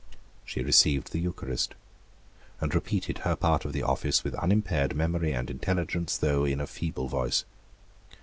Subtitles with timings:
[0.43, 1.75] She received the Eucharist,
[2.59, 6.65] and repeated her part of the office with unimpaired memory and intelligence, though in a
[6.65, 7.45] feeble voice.